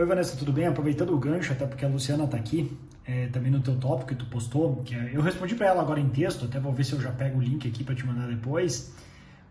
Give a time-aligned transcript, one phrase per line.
[0.00, 0.66] Oi Vanessa, tudo bem?
[0.66, 4.14] Aproveitando o gancho, até porque a Luciana está aqui, é, também no teu tópico que
[4.14, 6.94] tu postou, que é, eu respondi para ela agora em texto, até vou ver se
[6.94, 8.94] eu já pego o link aqui para te mandar depois,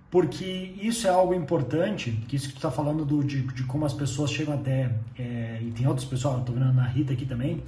[0.09, 3.85] porque isso é algo importante, que isso que tu está falando do, de, de, como
[3.85, 7.61] as pessoas chegam até, é, e tem outras pessoas, estou vendo a Rita aqui também,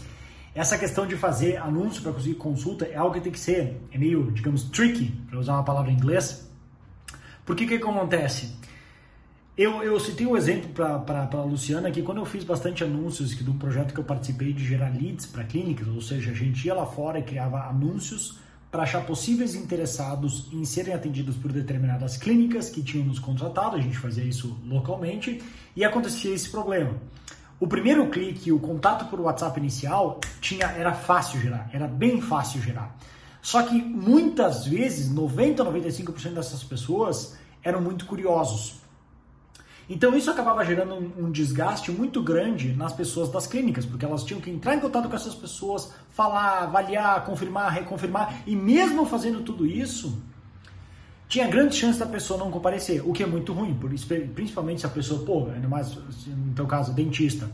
[0.55, 3.97] essa questão de fazer anúncio para conseguir consulta é algo que tem que ser, é
[3.99, 6.49] meio, digamos, tricky, para usar uma palavra em inglês,
[7.45, 8.55] porque que, que acontece?
[9.57, 13.49] Eu, eu citei um exemplo para a Luciana que quando eu fiz bastante anúncios de
[13.49, 16.73] um projeto que eu participei de gerar leads para clínicas, ou seja, a gente ia
[16.73, 18.39] lá fora e criava anúncios
[18.71, 23.81] para achar possíveis interessados em serem atendidos por determinadas clínicas que tinham nos contratado, a
[23.81, 25.43] gente fazia isso localmente
[25.75, 26.95] e acontecia esse problema.
[27.59, 32.61] O primeiro clique, o contato por WhatsApp inicial, tinha era fácil gerar, era bem fácil
[32.61, 32.97] gerar.
[33.41, 38.80] Só que muitas vezes, 90 95% dessas pessoas eram muito curiosos.
[39.89, 44.23] Então isso acabava gerando um, um, desgaste muito grande nas pessoas das clínicas, porque elas
[44.23, 49.41] tinham que entrar em contato com essas pessoas, falar, avaliar, confirmar, reconfirmar, e mesmo fazendo
[49.41, 50.17] tudo isso,
[51.27, 54.81] tinha grande chance da pessoa não comparecer, o que é muito ruim, por isso, principalmente
[54.81, 57.49] se a pessoa, pô, ainda mais no teu caso, dentista,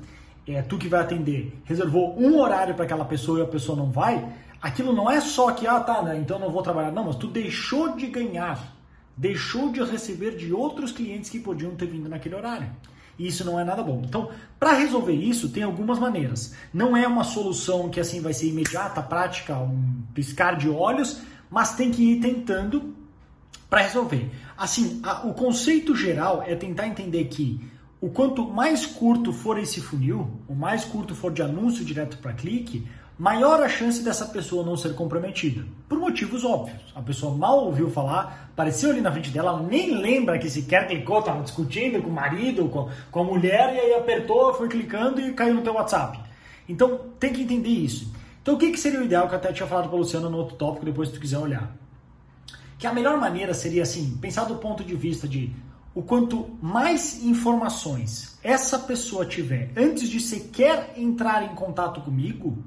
[0.48, 3.92] é tu que vai atender, reservou um horário para aquela pessoa e a pessoa não
[3.92, 4.28] vai,
[4.62, 7.28] aquilo não é só que, ah tá, né, então não vou trabalhar, não, mas tu
[7.28, 8.77] deixou de ganhar
[9.18, 12.70] deixou de receber de outros clientes que podiam ter vindo naquele horário.
[13.18, 14.04] E isso não é nada bom.
[14.06, 16.54] Então, para resolver isso, tem algumas maneiras.
[16.72, 21.76] Não é uma solução que assim vai ser imediata, prática, um piscar de olhos, mas
[21.76, 22.94] tem que ir tentando
[23.68, 24.30] para resolver.
[24.56, 27.60] Assim, a, o conceito geral é tentar entender que
[28.00, 32.34] o quanto mais curto for esse funil, o mais curto for de anúncio direto para
[32.34, 32.88] clique,
[33.18, 35.66] maior a chance dessa pessoa não ser comprometida.
[35.90, 36.94] Por motivos óbvios.
[36.96, 41.20] A pessoa mal ouviu falar, apareceu ali na frente dela, nem lembra que sequer clicou,
[41.20, 45.34] estava discutindo com o marido, com, com a mulher, e aí apertou, foi clicando e
[45.34, 46.20] caiu no teu WhatsApp.
[46.70, 48.14] Então tem que entender isso.
[48.42, 50.30] Então o que, que seria o ideal, que eu até tinha falado para o Luciano
[50.30, 51.76] no outro tópico, depois se tu quiser olhar.
[52.78, 55.52] Que a melhor maneira seria assim, pensar do ponto de vista de
[55.96, 62.64] o quanto mais informações essa pessoa tiver antes de sequer entrar em contato comigo,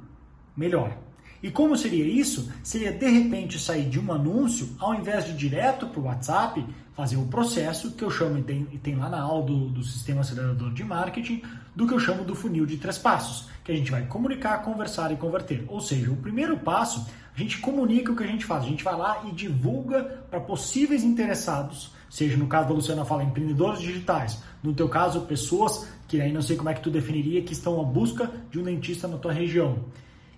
[0.56, 0.96] melhor.
[1.42, 2.52] E como seria isso?
[2.62, 7.16] Seria de repente sair de um anúncio, ao invés de direto para o WhatsApp, fazer
[7.16, 10.20] o um processo que eu chamo, e tem, tem lá na aula do, do sistema
[10.20, 11.42] acelerador de marketing,
[11.74, 15.10] do que eu chamo do funil de três passos, que a gente vai comunicar, conversar
[15.12, 15.64] e converter.
[15.68, 18.84] Ou seja, o primeiro passo, a gente comunica o que a gente faz, a gente
[18.84, 24.42] vai lá e divulga para possíveis interessados, seja no caso da Luciana fala empreendedores digitais,
[24.62, 27.80] no teu caso pessoas que aí não sei como é que tu definiria que estão
[27.80, 29.78] à busca de um dentista na tua região.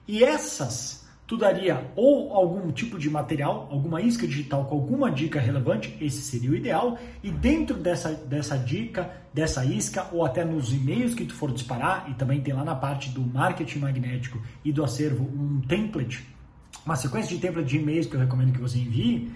[0.07, 1.03] E essas
[1.33, 6.21] tu daria ou algum tipo de material, alguma isca digital com alguma dica relevante, esse
[6.21, 11.25] seria o ideal, e dentro dessa, dessa dica, dessa isca, ou até nos e-mails que
[11.25, 15.25] tu for disparar, e também tem lá na parte do marketing magnético e do acervo
[15.25, 16.23] um template,
[16.85, 19.33] uma sequência de templates de e-mails que eu recomendo que você envie,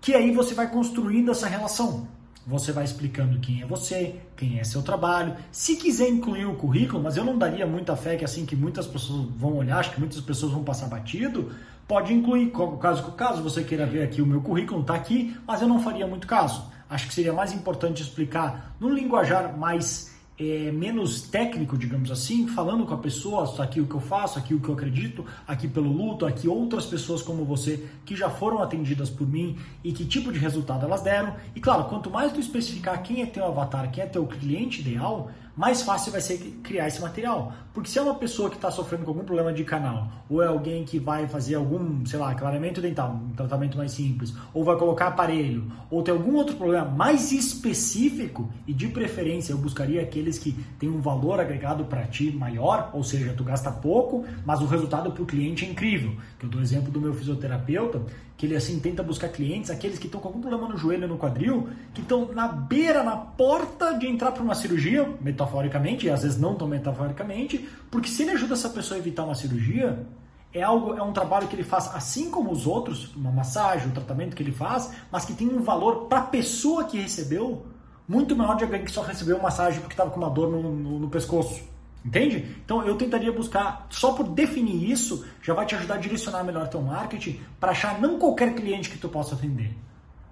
[0.00, 2.08] que aí você vai construindo essa relação.
[2.46, 5.34] Você vai explicando quem é você, quem é seu trabalho.
[5.50, 8.86] Se quiser incluir o currículo, mas eu não daria muita fé que assim que muitas
[8.86, 11.50] pessoas vão olhar, acho que muitas pessoas vão passar batido,
[11.88, 12.52] pode incluir.
[12.80, 16.06] Caso caso você queira ver aqui o meu currículo, está aqui, mas eu não faria
[16.06, 16.62] muito caso.
[16.88, 22.84] Acho que seria mais importante explicar num linguajar mais é, menos técnico, digamos assim, falando
[22.84, 25.90] com a pessoa, aqui o que eu faço, aqui o que eu acredito, aqui pelo
[25.90, 30.30] luto, aqui outras pessoas como você que já foram atendidas por mim e que tipo
[30.32, 31.34] de resultado elas deram.
[31.54, 35.30] E claro, quanto mais tu especificar quem é teu avatar, quem é teu cliente ideal,
[35.56, 37.52] mais fácil vai ser criar esse material.
[37.72, 40.46] Porque se é uma pessoa que está sofrendo com algum problema de canal, ou é
[40.46, 44.76] alguém que vai fazer algum, sei lá, clareamento dental, um tratamento mais simples, ou vai
[44.76, 50.38] colocar aparelho, ou tem algum outro problema mais específico, e de preferência eu buscaria aqueles
[50.38, 54.66] que têm um valor agregado para ti maior, ou seja, tu gasta pouco, mas o
[54.66, 56.16] resultado para o cliente é incrível.
[56.38, 58.02] Que eu dou exemplo do meu fisioterapeuta,
[58.36, 61.16] que ele assim tenta buscar clientes, aqueles que estão com algum problema no joelho, no
[61.16, 65.08] quadril, que estão na beira, na porta de entrar para uma cirurgia,
[65.46, 69.24] metaforicamente, e às vezes não tão metaforicamente, porque se ele ajuda essa pessoa a evitar
[69.24, 70.04] uma cirurgia,
[70.52, 73.92] é algo, é um trabalho que ele faz assim como os outros, uma massagem, um
[73.92, 77.64] tratamento que ele faz, mas que tem um valor para a pessoa que recebeu
[78.08, 80.98] muito maior de alguém que só recebeu massagem porque estava com uma dor no, no,
[81.00, 81.62] no pescoço.
[82.04, 82.56] Entende?
[82.64, 86.68] Então eu tentaria buscar, só por definir isso, já vai te ajudar a direcionar melhor
[86.68, 89.76] teu marketing para achar não qualquer cliente que tu possa atender,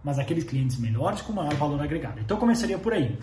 [0.04, 2.20] mas aqueles clientes melhores com maior valor agregado.
[2.20, 3.18] Então eu começaria por aí.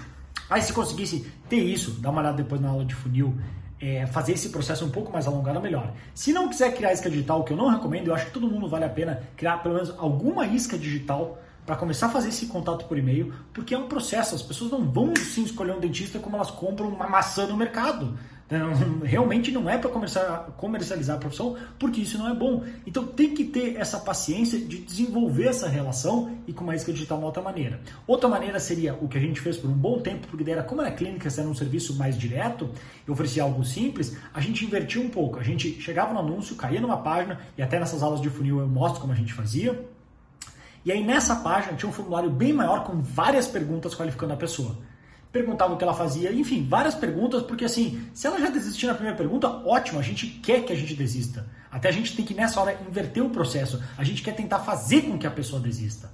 [0.52, 3.34] Aí se conseguisse ter isso, dá uma olhada depois na aula de funil,
[3.80, 5.94] é, fazer esse processo um pouco mais alongado, melhor.
[6.14, 8.68] Se não quiser criar isca digital, que eu não recomendo, eu acho que todo mundo
[8.68, 12.84] vale a pena criar pelo menos alguma isca digital para começar a fazer esse contato
[12.84, 14.36] por e-mail, porque é um processo.
[14.36, 18.20] As pessoas não vão sim escolher um dentista como elas compram uma maçã no mercado.
[19.04, 22.66] Realmente não é para comercializar a profissão, porque isso não é bom.
[22.86, 27.18] Então tem que ter essa paciência de desenvolver essa relação e com uma isca digital
[27.18, 27.80] uma outra maneira.
[28.06, 30.82] Outra maneira seria o que a gente fez por um bom tempo, porque era como
[30.82, 32.70] era clínica, era um serviço mais direto,
[33.08, 35.40] eu oferecia algo simples, a gente invertia um pouco.
[35.40, 38.68] A gente chegava no anúncio, caía numa página, e até nessas aulas de funil eu
[38.68, 39.88] mostro como a gente fazia.
[40.84, 44.76] E aí nessa página tinha um formulário bem maior com várias perguntas qualificando a pessoa
[45.32, 48.94] perguntava o que ela fazia, enfim, várias perguntas, porque assim, se ela já desistir na
[48.94, 51.46] primeira pergunta, ótimo, a gente quer que a gente desista.
[51.72, 53.82] Até a gente tem que nessa hora inverter o processo.
[53.98, 56.12] A gente quer tentar fazer com que a pessoa desista.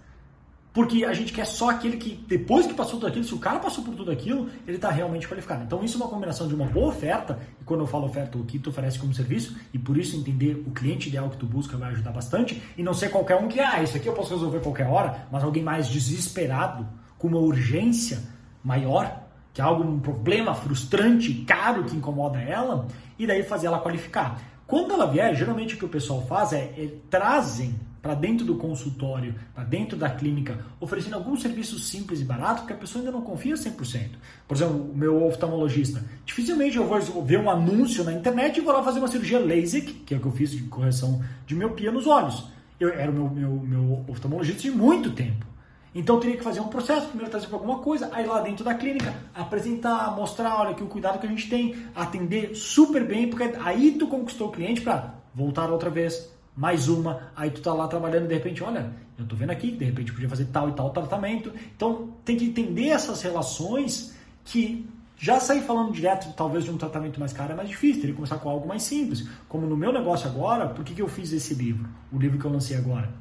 [0.71, 3.57] Porque a gente quer só aquele que, depois que passou tudo aquilo, se o cara
[3.57, 5.63] passou por tudo aquilo, ele está realmente qualificado.
[5.63, 8.43] Então, isso é uma combinação de uma boa oferta, e quando eu falo oferta, o
[8.43, 11.75] que tu oferece como serviço, e por isso entender o cliente ideal que tu busca
[11.75, 14.59] vai ajudar bastante, e não ser qualquer um que, ah, isso aqui eu posso resolver
[14.59, 16.87] qualquer hora, mas alguém mais desesperado,
[17.17, 18.21] com uma urgência,
[18.67, 19.23] maior,
[19.53, 22.85] que é algo, um problema frustrante, caro que incomoda ela,
[23.17, 24.39] e daí fazer ela qualificar.
[24.67, 28.55] Quando ela vier, geralmente o que o pessoal faz é, é trazem para dentro do
[28.55, 33.11] consultório, para dentro da clínica, oferecendo alguns serviços simples e baratos, porque a pessoa ainda
[33.11, 34.09] não confia 100%.
[34.45, 38.73] Por exemplo, o meu oftalmologista, dificilmente eu vou ver um anúncio na internet e vou
[38.73, 41.91] lá fazer uma cirurgia LASIK, que é o que eu fiz de correção de miopia
[41.91, 42.47] nos olhos.
[42.79, 45.45] Eu era o meu, meu, meu oftalmologista de muito tempo.
[45.94, 48.74] Então teria que fazer um processo, primeiro trazer para alguma coisa, aí lá dentro da
[48.74, 53.44] clínica, apresentar, mostrar, olha aqui o cuidado que a gente tem, atender super bem, porque
[53.63, 57.88] aí tu conquistou o cliente para voltar outra vez, mais uma, aí tu tá lá
[57.88, 60.89] trabalhando de repente, olha, eu tô vendo aqui, de repente podia fazer tal e tal
[60.92, 61.51] tratamento.
[61.75, 64.88] Então tem que entender essas relações que
[65.18, 68.18] já sair falando direto, talvez, de um tratamento mais caro é mais difícil, teria que
[68.18, 69.28] começar com algo mais simples.
[69.50, 71.89] Como no meu negócio agora, por que, que eu fiz esse livro?
[72.12, 73.12] O livro que eu lancei agora.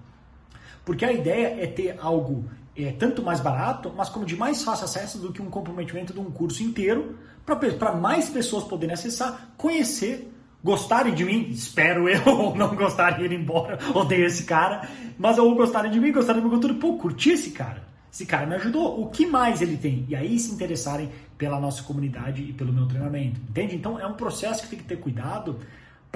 [0.86, 4.84] Porque a ideia é ter algo é tanto mais barato, mas como de mais fácil
[4.84, 10.30] acesso do que um comprometimento de um curso inteiro, para mais pessoas poderem acessar, conhecer,
[10.62, 14.88] gostarem de mim, espero eu, ou não gostarem de ir embora, odeio esse cara,
[15.18, 17.84] mas ou gostarem de mim, gostarem do meu conteúdo, pô, curti esse cara.
[18.12, 19.02] Esse cara me ajudou.
[19.02, 20.06] O que mais ele tem?
[20.08, 23.38] E aí se interessarem pela nossa comunidade e pelo meu treinamento.
[23.40, 23.76] Entende?
[23.76, 25.58] Então é um processo que tem que ter cuidado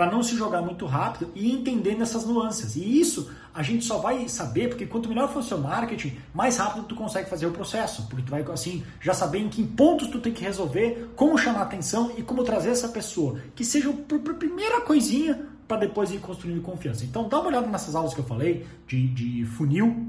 [0.00, 2.74] para não se jogar muito rápido e entendendo essas nuances.
[2.74, 6.56] E isso a gente só vai saber porque quanto melhor for o seu marketing, mais
[6.56, 10.08] rápido tu consegue fazer o processo, porque tu vai assim já saber em que pontos
[10.08, 14.32] tu tem que resolver, como chamar atenção e como trazer essa pessoa, que seja a
[14.32, 15.38] primeira coisinha
[15.68, 17.04] para depois ir construindo confiança.
[17.04, 20.08] Então dá uma olhada nessas aulas que eu falei de, de funil,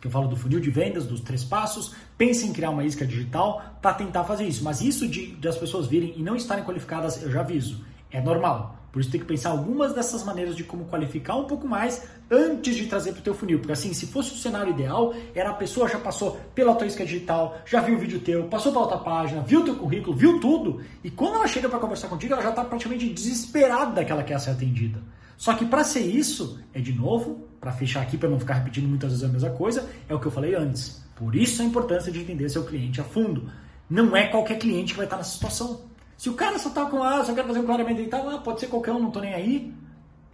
[0.00, 3.06] que eu falo do funil de vendas, dos três passos, pense em criar uma isca
[3.06, 4.64] digital para tentar fazer isso.
[4.64, 8.20] Mas isso de, de as pessoas virem e não estarem qualificadas, eu já aviso, é
[8.20, 8.79] normal.
[8.92, 12.74] Por isso tem que pensar algumas dessas maneiras de como qualificar um pouco mais antes
[12.74, 13.58] de trazer para o teu funil.
[13.58, 17.04] Porque assim, se fosse o cenário ideal, era a pessoa já passou pela tua isca
[17.04, 20.40] digital, já viu o vídeo teu, passou para outra página, viu o teu currículo, viu
[20.40, 20.80] tudo.
[21.04, 24.40] E quando ela chega para conversar contigo, ela já está praticamente desesperada que ela quer
[24.40, 25.00] ser atendida.
[25.36, 28.88] Só que para ser isso, é de novo, para fechar aqui, para não ficar repetindo
[28.88, 31.02] muitas vezes a mesma coisa, é o que eu falei antes.
[31.14, 33.50] Por isso a importância de entender seu cliente a fundo.
[33.88, 35.89] Não é qualquer cliente que vai estar nessa situação.
[36.20, 38.60] Se o cara só tá com, ah, só quer fazer um clareamento dental, ah, pode
[38.60, 39.74] ser qualquer um, não tô nem aí,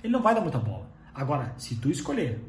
[0.03, 0.85] ele não vai dar muita bola.
[1.15, 2.43] Agora, se tu escolher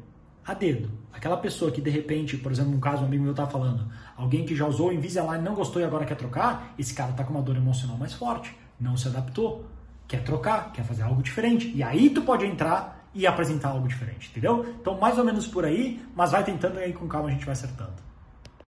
[0.44, 3.46] a dedo, aquela pessoa que de repente, por exemplo, um caso um amigo meu tá
[3.46, 7.12] falando, alguém que já usou o Invisalign não gostou e agora quer trocar, esse cara
[7.12, 9.64] tá com uma dor emocional mais forte, não se adaptou,
[10.08, 11.70] quer trocar, quer fazer algo diferente.
[11.72, 14.66] E aí tu pode entrar e apresentar algo diferente, entendeu?
[14.80, 17.44] Então, mais ou menos por aí, mas vai tentando e aí com calma a gente
[17.44, 18.07] vai acertando.